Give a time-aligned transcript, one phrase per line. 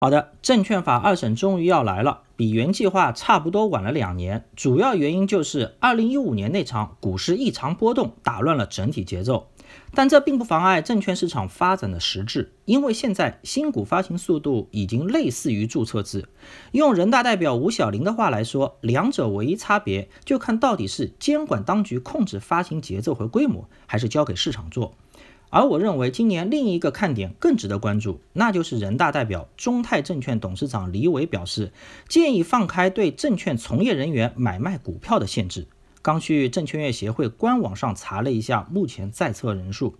[0.00, 4.44] 好的，证券法二审终于要来了，比原计划差不多晚了两年。
[4.54, 9.48] 主要原因就是二零一五年那场股市异常波动，打乱了整体节奏。
[9.92, 16.28] 但这并不妨碍证券市场发展的实质，因为现在新股发行速度已经类似于注册制。
[16.70, 24.94] 用人大代表吴晓玲的话来说，两者唯一差别就看到底是监管当局控制发行节奏和规模，还是交给市场做。
[25.50, 31.72] 而我认为，今年另一个看点更值得关注，那就是人大代表中泰证券董事长李伟表示，
[32.08, 35.66] 建议放开对证券从业人员买卖股票的限制。
[36.00, 39.96] 刚去证券业协会官网上查了一下，目前在册人数，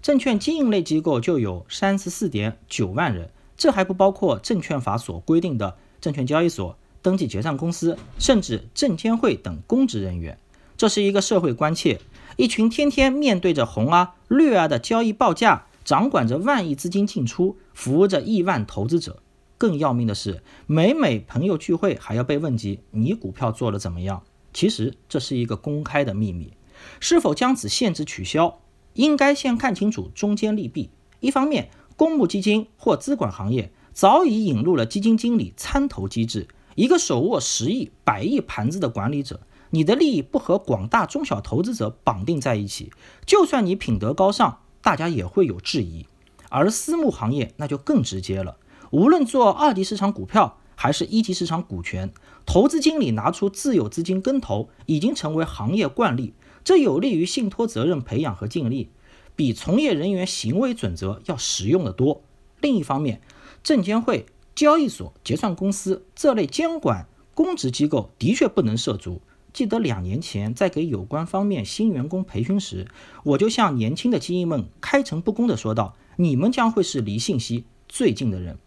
[0.00, 10.38] 证券经营类机构就有三十四点九万人，这还不包括证券法所规定的证券交易所、登记结算公司，甚至证监会等公职人员。
[10.76, 12.00] 这是一个社会关切。
[12.36, 19.22] 一群天天面对着红啊绿啊的交易报价，掌管着万亿资金进出，服务着亿万投资者。
[19.58, 24.22] 更要命的是，每每朋友聚会还要被问及你股票做的怎么样。
[24.52, 26.52] 其实这是一个公开的秘密。
[26.98, 28.58] 是否将此限制取消，
[28.94, 30.90] 应该先看清楚中间利弊。
[31.20, 39.40] 一方面，公募基金或资管行业早已引入了基金经理参投机制，一个手握十亿、百亿盘子的管理者。
[39.74, 42.92] 你的利益不和广大中小投资者绑定在一起，
[43.24, 46.06] 就算你品德高尚，大家也会有质疑。
[46.50, 48.58] 而私募行业那就更直接了，
[48.90, 52.12] 无论做二级市场股票还是一级市场股权，
[52.44, 56.34] 投资经理拿出自有资金跟投，已经成为行业惯例。
[56.62, 58.90] 这有利于信托责任培养和尽力，
[59.34, 62.22] 比从业人员行为准则要实用的多。
[62.60, 63.22] 另一方面，
[63.64, 69.22] 证监会、交易所、结算公司这类监管公职机构的确不能涉足。
[69.52, 72.88] 记得两年前在给有关方面新员工培训时，
[73.24, 78.58] 我就向年轻的精英们开诚布公地说道：“你们将会是离信息最近的人。”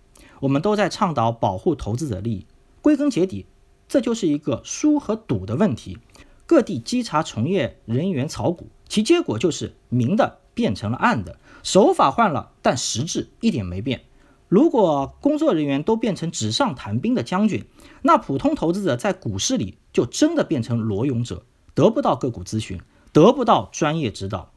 [0.41, 2.45] 我们都在倡导保护投资者利益，
[2.81, 3.45] 归根结底，
[3.88, 5.97] 这就是一个输和赌的问题。
[6.45, 14.02] 各地稽查从业人员炒股，其结果就是明的变成了暗的，手法换了，但实质一点没变。
[14.47, 17.66] 如果工作人员都变成纸上谈兵的将军，
[18.03, 22.79] 那普通投资者在股市里就真的变成裸泳者，得不到个股咨询，
[23.11, 24.51] 得不到专业指导。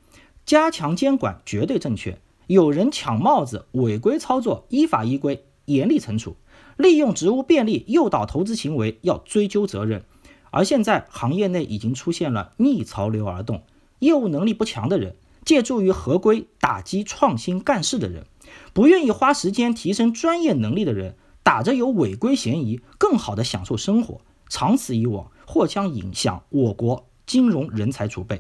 [0.45, 6.33] 加强监管绝对正确，有人抢帽子、违规操作，依法依规严厉惩处；
[6.77, 10.05] 利用职务便利诱导投资行为，要追究责任。
[10.51, 13.63] 而现在行业内已经出现了逆潮流而动，
[13.99, 18.25] 业务能力不强的人，借助于合规打击创新干事的人。
[18.73, 24.21] 不愿意花时间提升专业能力的人，打着有违规嫌疑，更好的享受生活。
[24.49, 28.37] 长此以往，或将影响我国金融人才储备。